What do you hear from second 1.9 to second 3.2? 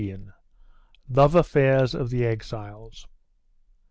OF THE EXILES.